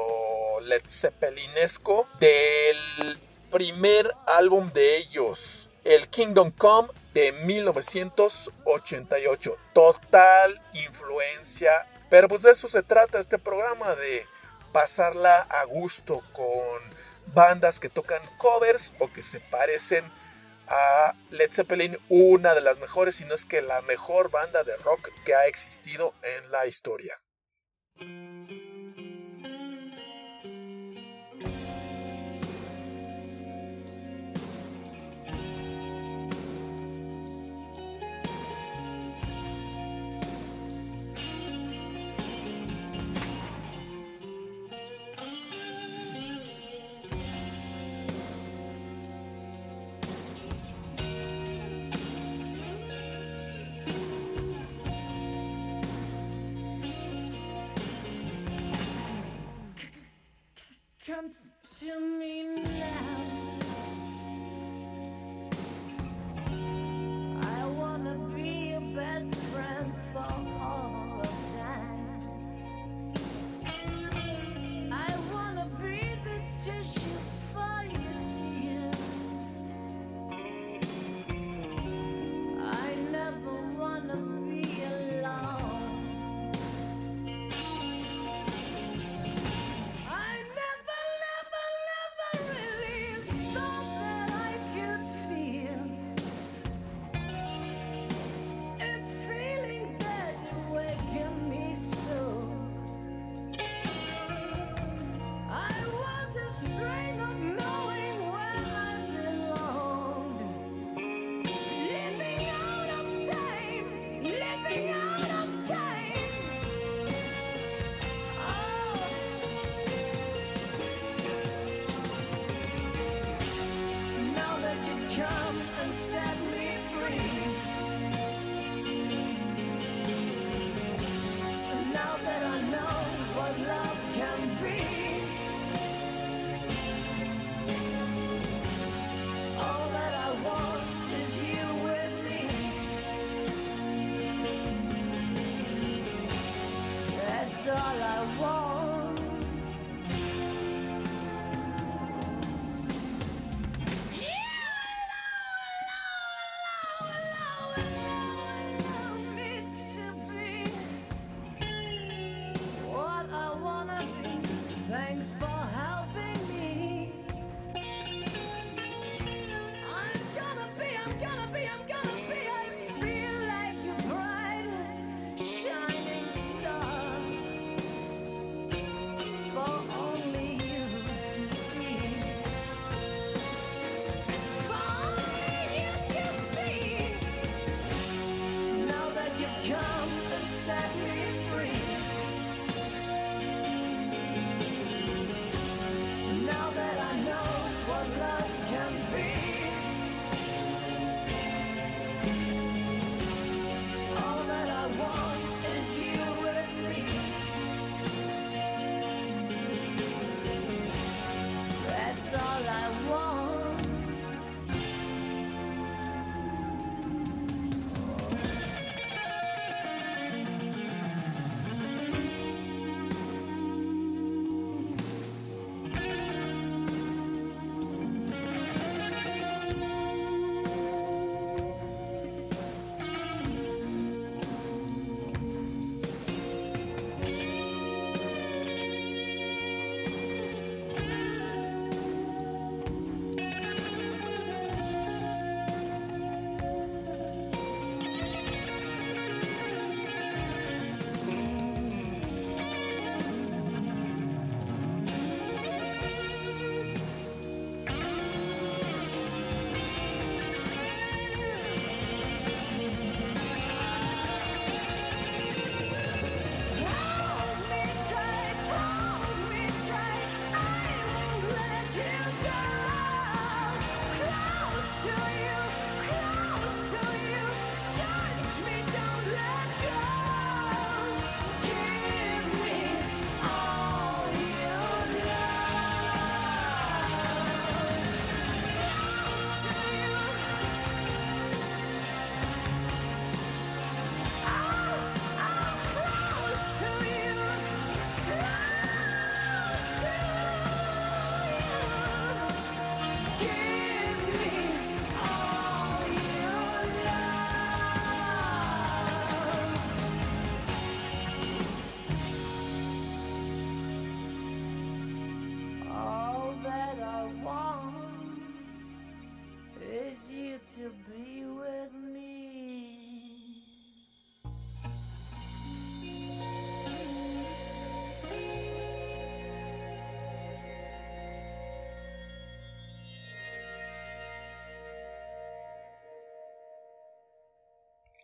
[0.62, 3.16] Led Zeppelinesco, del
[3.52, 9.56] primer álbum de ellos, el Kingdom Come de 1988.
[9.72, 14.24] Total influencia pero pues de eso se trata este programa, de
[14.70, 16.80] pasarla a gusto con
[17.34, 20.04] bandas que tocan covers o que se parecen
[20.68, 24.76] a Led Zeppelin, una de las mejores, si no es que la mejor banda de
[24.76, 27.20] rock que ha existido en la historia.
[61.84, 62.53] to me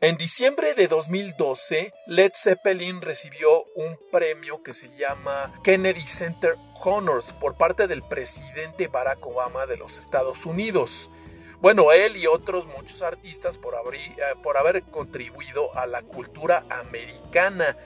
[0.03, 7.35] En diciembre de 2012, Led Zeppelin recibió un premio que se llama Kennedy Center Honors
[7.35, 11.11] por parte del presidente Barack Obama de los Estados Unidos.
[11.61, 17.77] Bueno, él y otros muchos artistas por, eh, por haber contribuido a la cultura americana.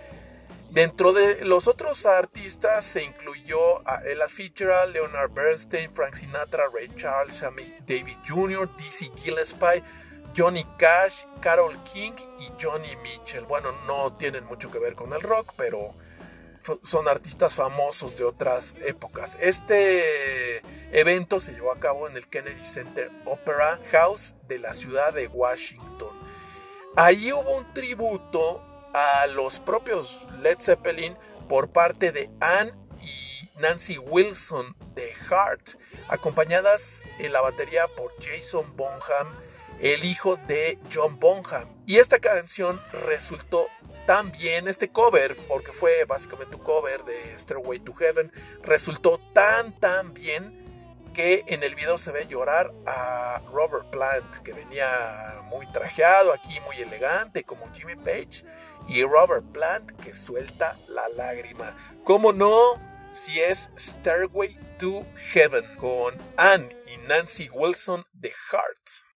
[0.70, 6.92] Dentro de los otros artistas se incluyó a Ella Fitzgerald, Leonard Bernstein, Frank Sinatra, Ray
[6.94, 9.82] Charles, David Jr., Dizzy Gillespie,
[10.36, 13.44] Johnny Cash, Carol King y Johnny Mitchell.
[13.44, 15.94] Bueno, no tienen mucho que ver con el rock, pero
[16.82, 19.36] son artistas famosos de otras épocas.
[19.40, 20.62] Este
[20.98, 25.26] evento se llevó a cabo en el Kennedy Center Opera House de la ciudad de
[25.28, 26.16] Washington.
[26.96, 28.62] Ahí hubo un tributo
[28.94, 31.16] a los propios Led Zeppelin
[31.48, 35.76] por parte de Anne y Nancy Wilson de Heart,
[36.08, 39.28] acompañadas en la batería por Jason Bonham,
[39.80, 41.68] el hijo de John Bonham.
[41.86, 43.66] Y esta canción resultó
[44.06, 48.30] tan bien, este cover, porque fue básicamente un cover de Stairway to Heaven,
[48.62, 50.62] resultó tan tan bien
[51.14, 56.58] que en el video se ve llorar a Robert Plant, que venía muy trajeado aquí,
[56.60, 58.44] muy elegante, como Jimmy Page,
[58.88, 61.76] y Robert Plant que suelta la lágrima.
[62.02, 62.78] ¿Cómo no?
[63.12, 69.13] Si es Stairway to Heaven con Anne y Nancy Wilson de Heart.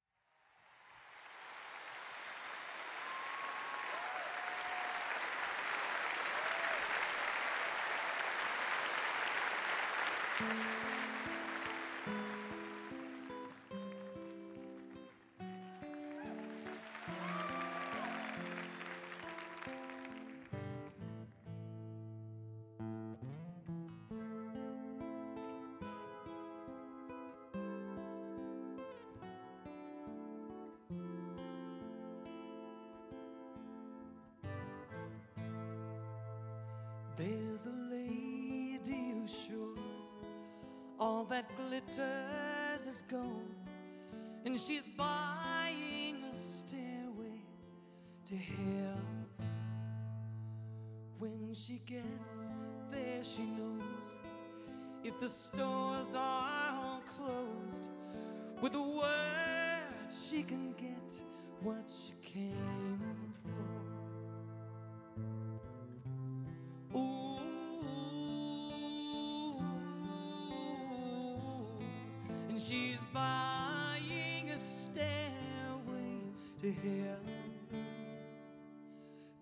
[73.18, 76.14] Buying a stairway
[76.62, 77.52] to heaven.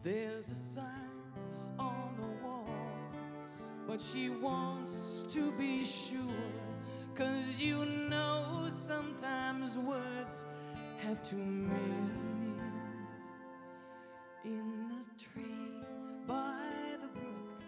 [0.03, 1.23] There's a sign
[1.79, 2.69] on the wall,
[3.87, 6.53] but she wants to be sure.
[7.15, 10.45] Cause you know sometimes words
[11.03, 12.61] have two meanings.
[14.45, 15.73] In the tree
[16.27, 16.61] by
[17.03, 17.61] the brook,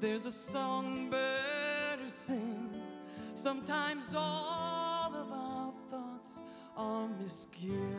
[0.00, 2.76] there's a songbird who sings.
[3.34, 4.71] Sometimes all
[7.64, 7.91] you.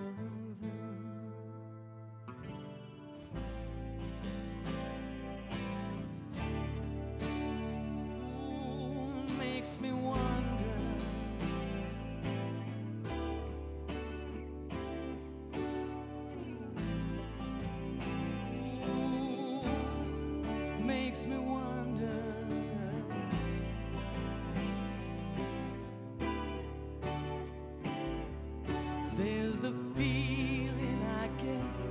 [29.96, 31.88] Feeling I get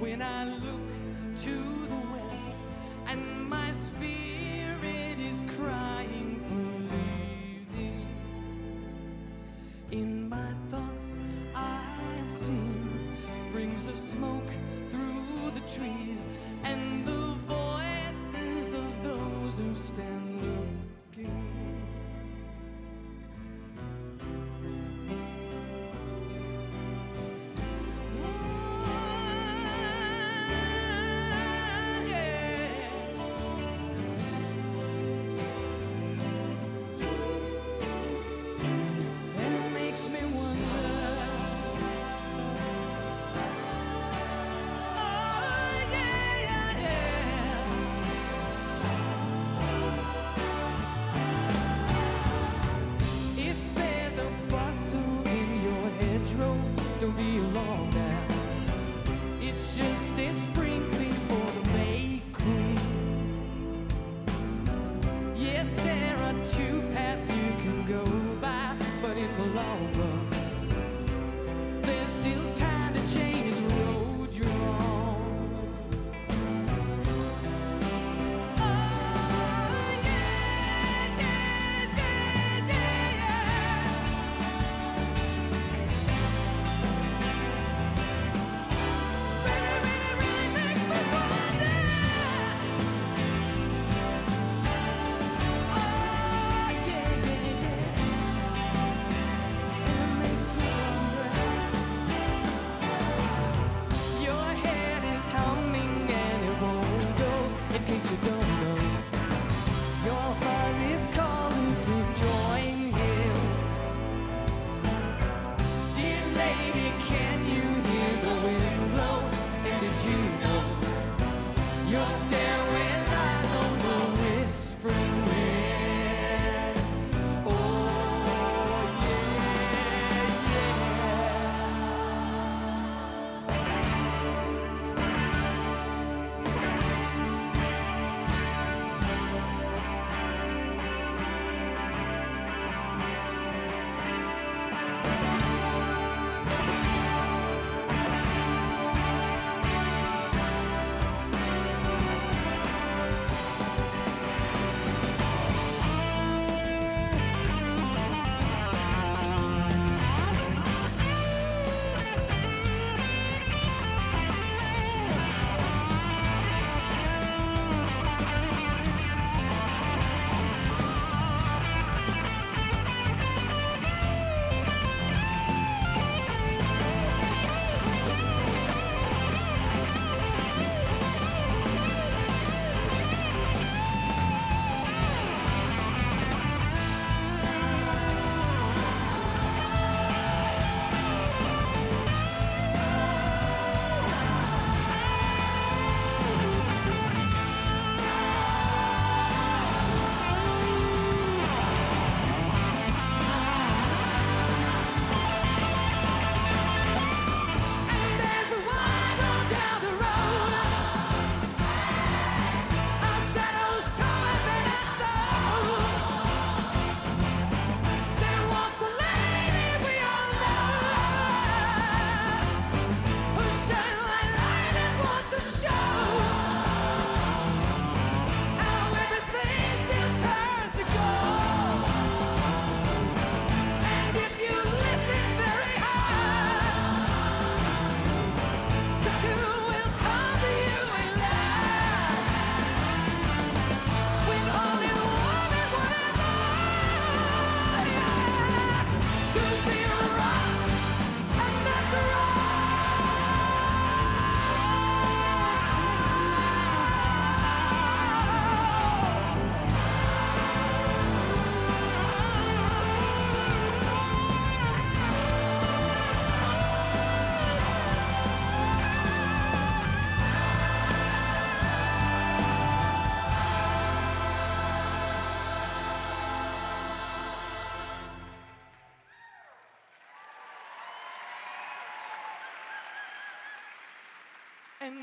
[0.00, 0.80] when I look
[1.36, 2.07] to the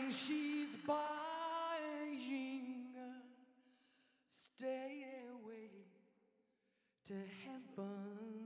[0.06, 1.00] and she's buying
[2.96, 3.14] a
[4.30, 5.72] stairway
[7.08, 8.45] to heaven.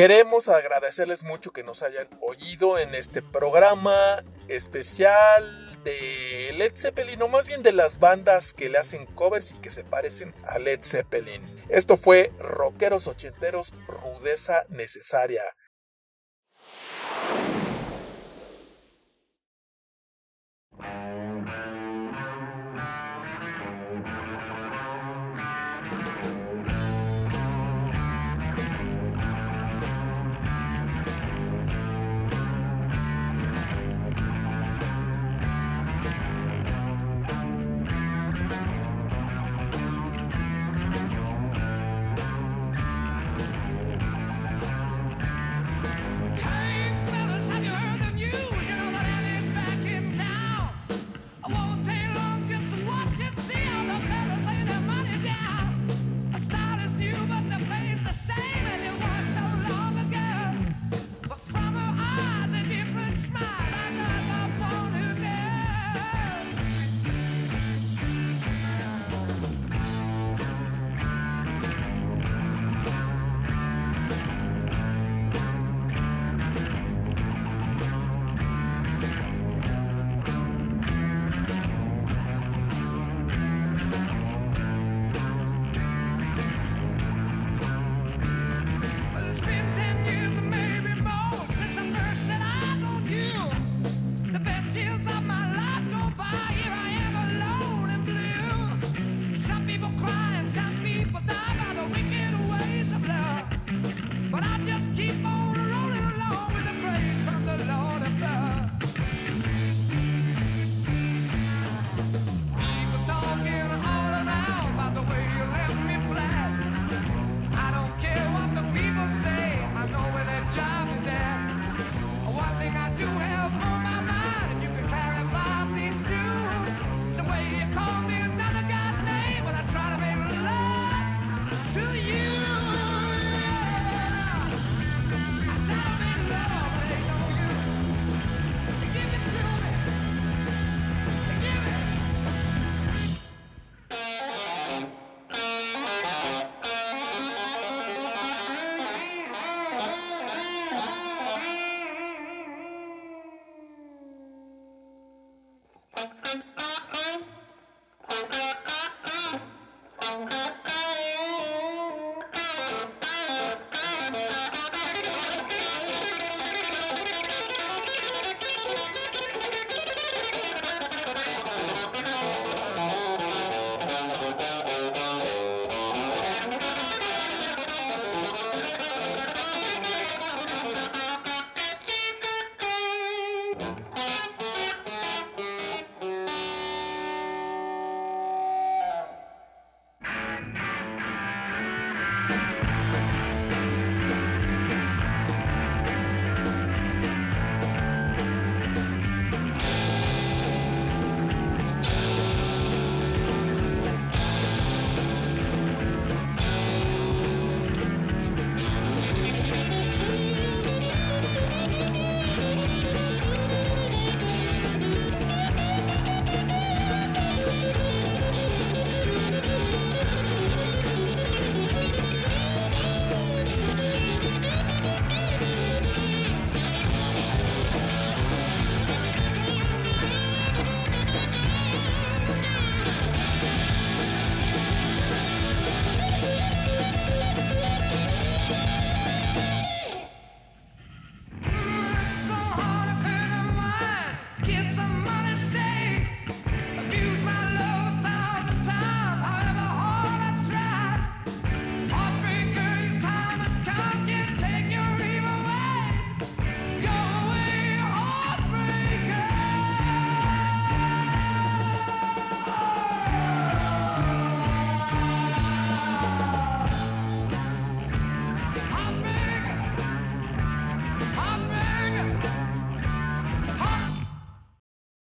[0.00, 5.44] Queremos agradecerles mucho que nos hayan oído en este programa especial
[5.84, 9.68] de Led Zeppelin, o más bien de las bandas que le hacen covers y que
[9.68, 11.42] se parecen a Led Zeppelin.
[11.68, 15.42] Esto fue Rockeros Ochenteros, Rudeza Necesaria.